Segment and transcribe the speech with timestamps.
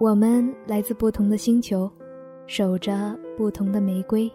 [0.00, 1.90] 我们来自不同的星球，
[2.46, 4.30] 守着不同的玫瑰。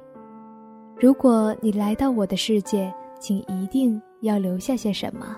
[0.99, 5.37] 如果你来到我的世界，请一定要留下些什么。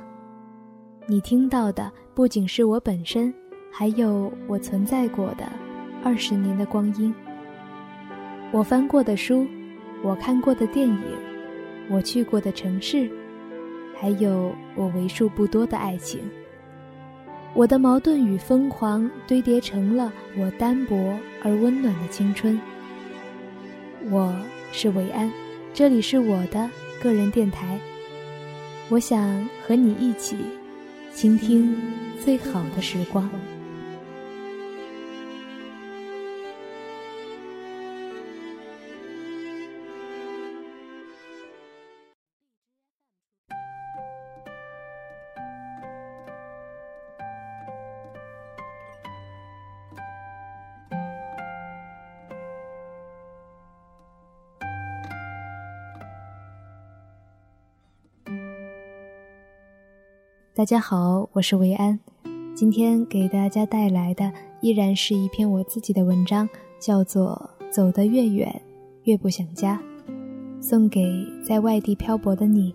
[1.06, 3.32] 你听到的不仅是我本身，
[3.72, 5.48] 还有我存在过的
[6.04, 7.14] 二十年的光阴。
[8.52, 9.46] 我翻过的书，
[10.04, 11.04] 我看过的电影，
[11.88, 13.08] 我去过的城市，
[13.96, 16.20] 还有我为数不多的爱情。
[17.56, 22.60] 我的矛盾与疯狂堆叠成了我单薄而温暖的青春。
[24.12, 24.36] 我
[24.74, 25.32] 是韦安，
[25.74, 26.70] 这里是我的
[27.02, 27.80] 个人电台。
[28.90, 30.36] 我想和你一起
[31.14, 31.74] 倾听
[32.20, 33.30] 最好的时光。
[60.56, 62.00] 大家好，我是维安，
[62.54, 64.32] 今天给大家带来的
[64.62, 66.48] 依然是一篇我自己的文章，
[66.80, 68.62] 叫做《走得越远
[69.04, 69.78] 越不想家》，
[70.64, 72.74] 送给在外地漂泊的你。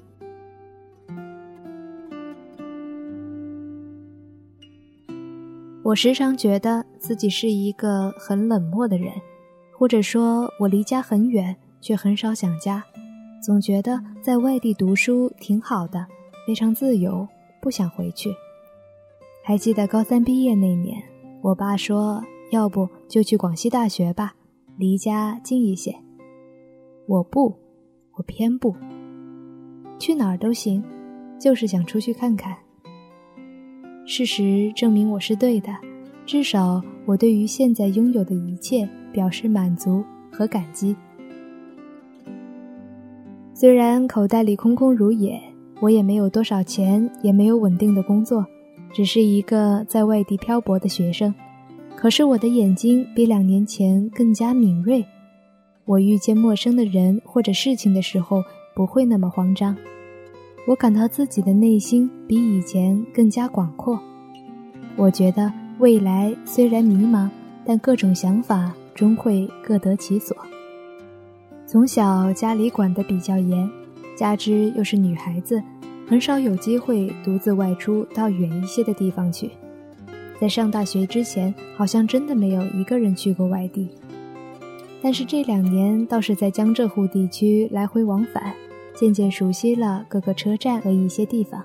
[5.83, 9.11] 我时常觉得自己是一个很冷漠的人，
[9.73, 12.85] 或者说我离家很远，却很少想家，
[13.43, 16.07] 总觉得在外地读书挺好的，
[16.47, 17.27] 非常自由。
[17.61, 18.35] 不想回去。
[19.43, 21.03] 还记得高三毕业那年，
[21.43, 22.23] 我爸说
[22.53, 24.35] ：“要不就去广西大学吧，
[24.77, 25.95] 离家近一些。”
[27.09, 27.55] 我不，
[28.17, 28.75] 我偏不。
[29.99, 30.85] 去哪儿都行，
[31.39, 32.57] 就是想出去看看。
[34.07, 35.75] 事实证明我是对的，
[36.25, 40.95] 至少我对于现在拥有的一切表示满足和感激。
[43.53, 45.41] 虽然口袋里空空如也。
[45.81, 48.47] 我也没有多少钱，也没有稳定的工作，
[48.93, 51.35] 只是一个在外地漂泊的学生。
[51.97, 55.05] 可是我的眼睛比两年前更加敏锐，
[55.85, 58.43] 我遇见陌生的人或者事情的时候
[58.75, 59.77] 不会那么慌张。
[60.67, 63.99] 我感到自己的内心比以前更加广阔。
[64.97, 67.29] 我觉得未来虽然迷茫，
[67.65, 70.37] 但各种想法终会各得其所。
[71.67, 73.80] 从小家里管得比较严。
[74.21, 75.63] 加之又是女孩子，
[76.07, 79.51] 很少有机会独自外出到远一些的地方去。
[80.39, 83.89] 在上大学之前，好像真的没有一个人去过外地。
[85.01, 88.55] 但是这两年倒是在江浙沪地区来回往返，
[88.95, 91.65] 渐渐熟悉了各个车站和一些地方。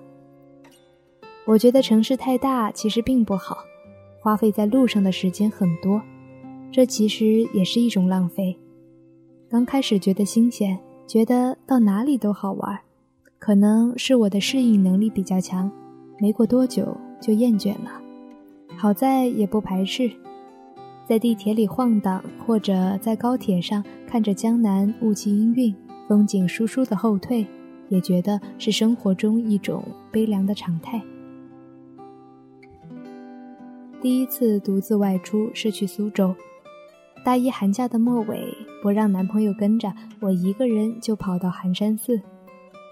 [1.45, 3.57] 我觉得城市太大其实并不好，
[4.21, 6.01] 花费在路上的时间很多，
[6.71, 8.57] 这其实也是一种浪费。
[9.49, 10.79] 刚开始觉得新鲜。
[11.07, 12.79] 觉得到哪里都好玩，
[13.37, 15.71] 可能是我的适应能力比较强，
[16.19, 18.01] 没过多久就厌倦了。
[18.75, 20.11] 好在也不排斥，
[21.07, 25.75] 在地铁里晃荡，或者在高铁上看着江南雾气氤氲、
[26.07, 27.45] 风景疏疏的后退，
[27.89, 31.01] 也觉得是生活中一种悲凉的常态。
[34.01, 36.35] 第一次独自外出是去苏州。
[37.25, 42.21] 大一寒假的末尾，不让男朋友跟着，我一个人就跑到寒山寺。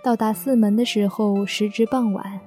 [0.04, 2.40] 到达寺门的时候，时值傍晚，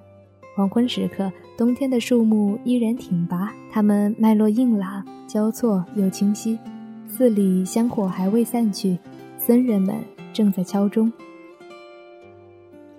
[0.57, 6.59] 黄昏时刻，冬天的树木依然挺拔，它们脉络硬朗，交错又清晰。
[7.07, 8.99] 寺里香火还未散去，
[9.39, 9.95] 僧人们
[10.33, 11.13] 正在敲钟。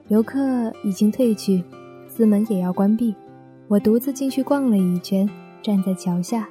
[0.07, 1.61] 游客已经退去，
[2.07, 3.13] 寺门也要关闭。
[3.67, 5.29] 我独自进去逛了一圈，
[5.61, 6.47] 站在桥下。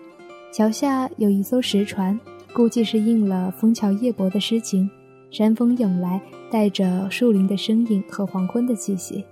[0.57, 2.19] 桥下有一艘石船，
[2.55, 4.89] 估计是应了枫桥夜泊的诗情。
[5.31, 6.19] 山风涌来，
[6.51, 9.23] 带着树林的声音和黄昏的气息。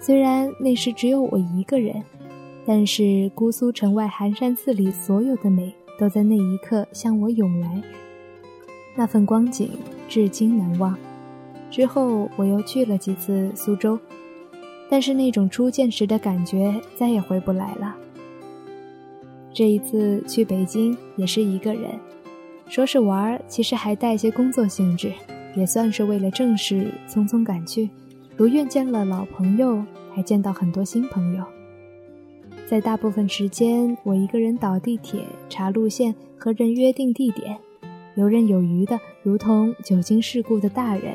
[0.00, 2.02] 虽然那时只有我一个人，
[2.66, 7.80] 但是姑苏城外寒山寺里所有的美都在那一刻向我涌来，
[8.96, 9.70] 那份光景
[10.08, 10.98] 至今难忘。
[11.70, 13.96] 之后我又去了几次苏州，
[14.90, 17.94] 但是那种初见时的感觉再也回不来了。
[19.54, 21.90] 这一次去北京也是一个人，
[22.68, 25.12] 说是玩儿，其实还带些工作性质，
[25.54, 27.90] 也算是为了正事匆匆赶去。
[28.34, 29.84] 如愿见了老朋友，
[30.14, 31.44] 还见到很多新朋友。
[32.66, 35.20] 在大部分时间，我一个人倒地铁、
[35.50, 37.58] 查路线、和人约定地点，
[38.14, 41.14] 游刃有余的，如同久经世故的大人，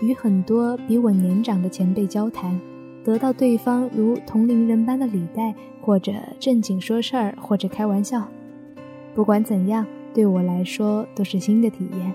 [0.00, 2.60] 与很多比我年长的前辈交谈。
[3.04, 8.26] 得到对方如同龄人般的礼待，或者正经说事儿，或者开玩笑。
[9.14, 12.14] 不管怎样，对我来说都是新的体验。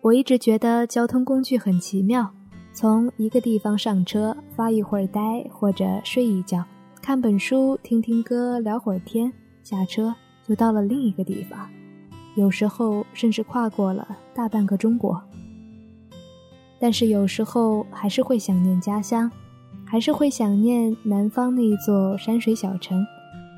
[0.00, 2.30] 我一直觉得交通工具很奇妙，
[2.74, 6.62] 从一个地方上车，发一会儿呆，或者睡一觉，
[7.00, 9.32] 看本书，听听歌，聊会儿天，
[9.62, 10.14] 下车
[10.46, 11.70] 就到了另一个地方，
[12.36, 15.20] 有时候甚至跨过了大半个中国。
[16.78, 19.30] 但是有时候还是会想念家乡，
[19.84, 23.06] 还是会想念南方那一座山水小城，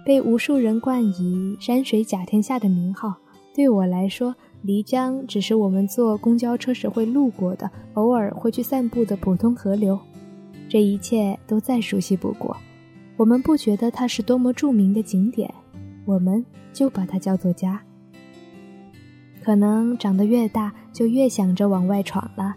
[0.05, 3.15] 被无数人冠以“山水甲天下”的名号。
[3.55, 4.35] 对我来说，
[4.65, 9.99] 漓江只是我们坐公交车时会路过的、偶尔会去散步的普通河流，
[10.69, 12.55] 这一切都再熟悉不过。
[13.17, 15.53] 我们不觉得它是多么著名的景点，
[16.05, 17.81] 我们就把它叫做家。
[19.47, 22.53] 可能长得越大，就越想着往外闯了，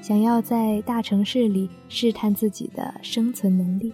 [0.00, 3.92] 想要在大城市里试探自己的生存能力。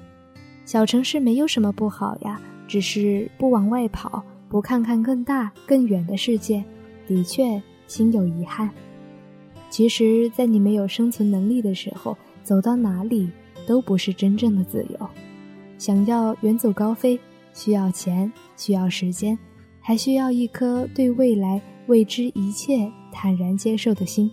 [0.65, 6.65] 小城市没有什么不好呀，只是不往外跑，不看看更大更远的世界。
[7.07, 8.71] 的确，心有遗憾。
[9.69, 13.31] 其实，在你没有生存能力的时候，走到哪里
[13.67, 15.11] 都不是真正的自由。
[15.77, 17.21] 想要远走高飞，
[17.53, 19.39] 需要钱，需要时间，
[19.83, 24.31] 还需要一颗对未来未知一切坦然接受的心。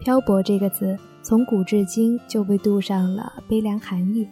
[0.00, 4.26] 漂泊这个字，从古至今就被镀上了悲凉含义。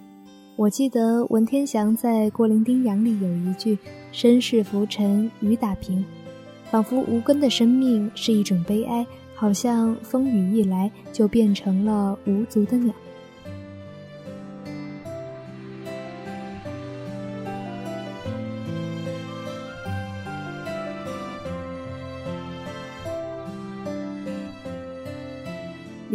[0.56, 3.78] 我记得文天祥在《过零丁洋》里有一句
[4.10, 6.04] ：“身世浮沉，雨打萍。”
[6.70, 9.06] 仿佛无根的生命是一种悲哀，
[9.36, 12.92] 好像风雨一来就变成了无足的鸟。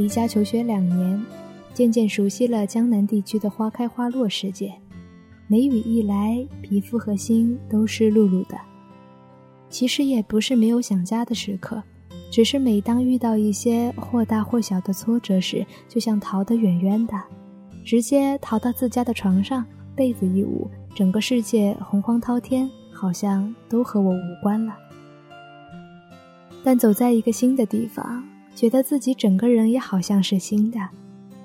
[0.04, 1.26] 离家求学两年，
[1.74, 4.74] 渐渐熟悉了江南地区的花开花落世界。
[5.48, 8.60] 梅雨一来，皮肤和心都湿漉漉的。
[9.70, 11.82] 其实也不是没有想家的时刻，
[12.30, 17.14] 只是每当遇到一些或大或小的挫折时，就想逃得远远的，
[17.86, 19.66] 直接逃到自家的床上，
[19.96, 24.76] 被子一捂，整个世界洪荒滔天，好像都和我无关了。
[26.62, 28.22] 但走在一个新的地方，
[28.56, 30.80] 觉得自己整个人也好像是新的，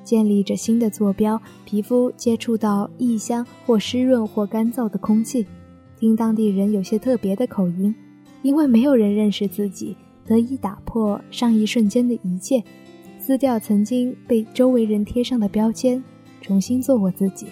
[0.04, 5.46] 建立着新的坐标，皮肤接触到异乡或湿润或干燥的空气，
[5.98, 7.94] 听当地人有些特别的口音。
[8.42, 12.62] 因为没有人认识自己，得以打破上一瞬间的一切，
[13.18, 16.02] 撕掉曾经被周围人贴上的标签，
[16.40, 17.48] 重新做我自己。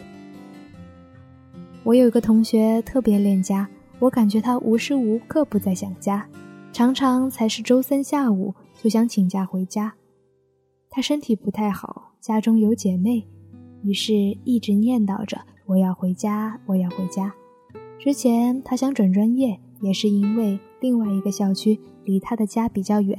[1.83, 3.69] 我有一个同学特别恋家，
[3.99, 6.25] 我感觉他无时无刻不在想家，
[6.73, 9.95] 常常才是周三下午就想请假回家。
[10.91, 13.27] 他身体不太好，家中有姐妹，
[13.83, 14.15] 于是
[14.45, 17.35] 一直念叨着我要回家，我要回家。
[17.99, 20.59] 之前他想转专业，也是因为。
[20.79, 23.19] 另外一个校区离他的家比较远，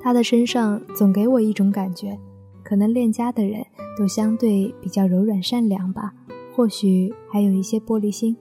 [0.00, 2.18] 他的身上总给我一种感觉，
[2.64, 3.64] 可能恋家的人
[3.96, 6.14] 都相对比较柔软善良吧，
[6.56, 8.34] 或许还有一些玻璃心，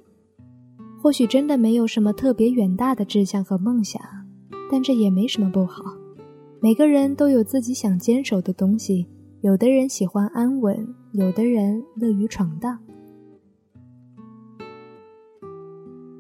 [1.03, 4.01] 或许真的没有什么特别远大的志向和梦想，
[4.71, 5.83] 但这也没什么不好。
[6.59, 9.06] 每个人都有自己想坚守的东西，
[9.42, 12.80] 有的人喜欢安稳，有的人乐于闯荡。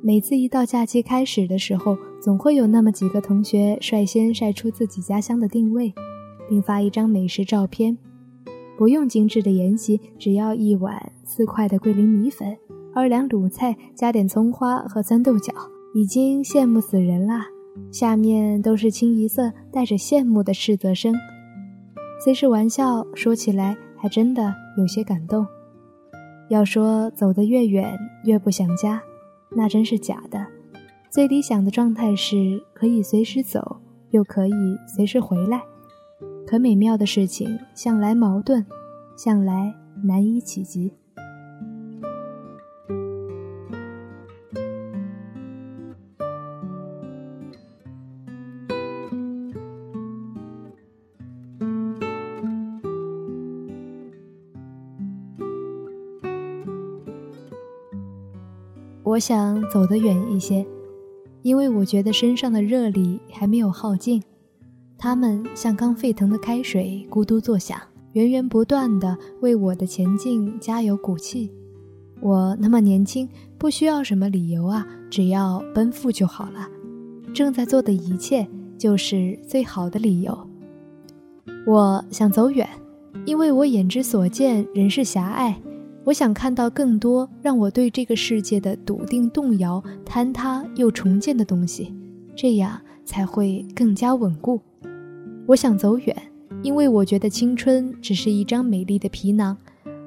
[0.03, 5.91] 每次一到假期开始的时候，总会有那么几个同学率先晒出自己家乡的定位，
[6.47, 7.97] 并发一张美食照片。
[8.77, 12.55] 不用精致的筵席，只要一碗四块的桂林米粉，
[12.93, 15.51] 二两卤菜，加点葱花和酸豆角，
[15.95, 17.47] 已经羡慕死人啦。
[17.91, 21.15] 下面都是清一色带着羡慕的斥责声。
[22.23, 25.45] 虽是玩笑，说起来还真的有些感动。
[26.49, 29.01] 要说走得越远，越不想家。
[29.55, 30.45] 那真是假的。
[31.09, 33.77] 最理想的状态是可以随时走，
[34.11, 34.53] 又可以
[34.87, 35.61] 随时回来。
[36.45, 38.65] 可美妙的事情向来矛盾，
[39.15, 40.93] 向来难以企及。
[59.17, 60.63] 我想走得远一些，
[61.41, 64.21] 因为我觉得身上的热力还没有耗尽，
[64.95, 67.79] 它们像刚沸腾的开水，咕嘟作响，
[68.11, 71.51] 源源不断地为我的前进加油鼓气。
[72.21, 76.69] 我那么年轻，不需要什么理由啊，只要奔赴就好了。
[77.33, 78.47] 正在做的一切
[78.77, 80.47] 就是最好的理由。
[81.65, 82.69] 我想走远，
[83.25, 85.59] 因为我眼之所见，人是狭隘。
[86.07, 91.93] 我想看到更多让我对这个世界的笃定动摇、坍塌又重建的东西，
[92.33, 94.57] 这样才会更加稳固。
[95.45, 96.15] 我想走远，
[96.63, 99.57] 因为我觉得青春只是一张美丽的皮囊，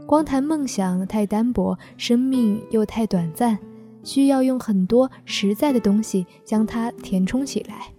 [0.07, 3.59] 光谈梦想太单薄，生命又太短暂，
[4.03, 7.93] 需要用很多实在的东西将它填充起来。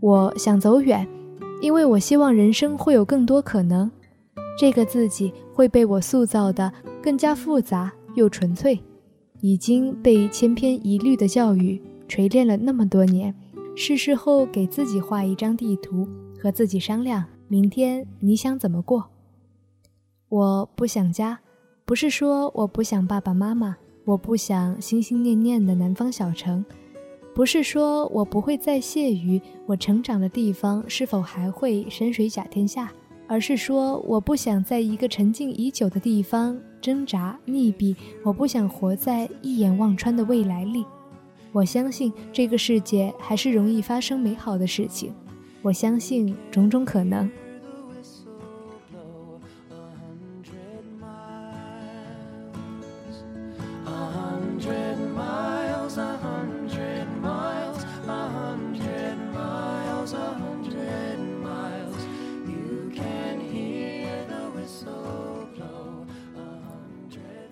[0.00, 1.06] 我想走远，
[1.62, 3.88] 因为我希望人生会有更多可能。
[4.58, 6.72] 这个自己会被我塑造的
[7.02, 8.80] 更加复杂又纯粹，
[9.40, 13.34] 已经被千篇一律的教育锤炼了那么多年，
[13.74, 16.08] 是时候给自己画一张地图，
[16.40, 19.10] 和自己商量明天你想怎么过。
[20.28, 21.38] 我不想家，
[21.84, 26.64] 不是说我不想爸爸妈妈，我不想心心念念的南方小城，
[27.34, 32.90] 不是说我不会再屑于我成长的地方是否还会山水甲天下。
[33.28, 40.84] 而是说，我不想在一个沉静已久的地方挣扎溺毙，我不想活在一眼望穿的未来里。
[41.52, 45.12] 我相信这个世界还是容易发生美好的事情，
[45.62, 47.30] 我相信种种可能。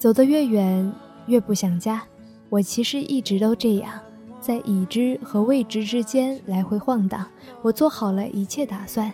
[0.05, 0.93] 走得越远，
[1.29, 2.03] 越不想家。
[2.51, 3.91] 我其实一直都这样，
[4.39, 7.25] 在已知和未知之间来回晃荡。
[7.63, 9.11] 我做好了一切打算，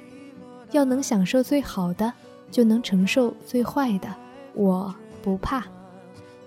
[0.73, 2.13] 要能享受最好的，
[2.51, 4.09] 就能承受最坏的。
[4.53, 4.93] 我
[5.23, 5.63] 不怕。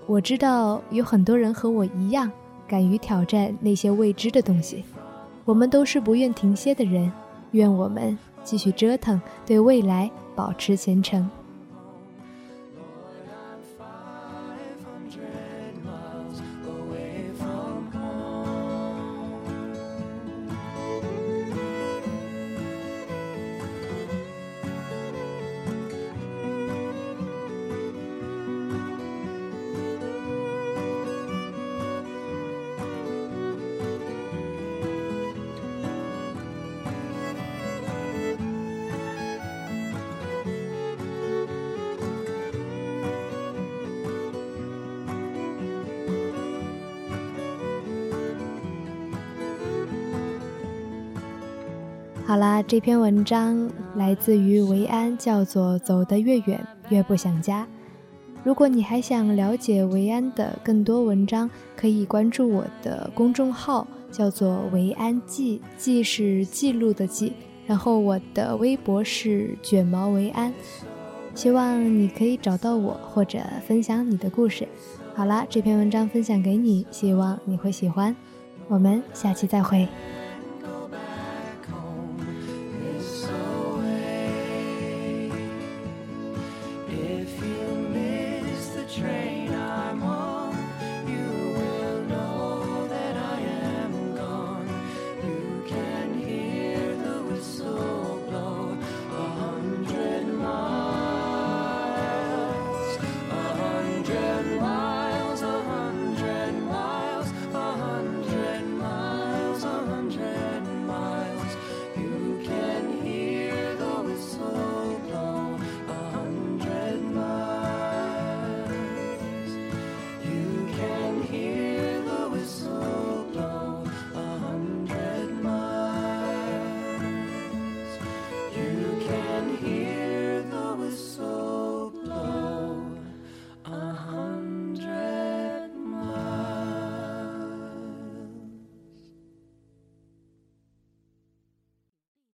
[0.08, 2.30] 我知道有很多人和我一样，
[2.68, 4.84] 敢于挑战那些未知的东西。
[5.46, 7.10] 我们都是不愿停歇的人，
[7.52, 11.30] 愿我们继续折腾，对未来保持虔诚。
[52.26, 57.64] 好啦，这篇文章来自于维安，叫做《走得越远越不想家》。
[58.46, 67.34] 如果你还想了解维安的更多文章，可以关注我的公众号，叫做“维安记”，记是记录的记。
[67.68, 70.54] 然后我的微博是卷毛维安，
[71.36, 74.66] 希望你可以找到我或者分享你的故事。
[75.14, 78.16] 好啦，这篇文章分享给你，希望你会喜欢。
[78.70, 79.86] 我们下期再会。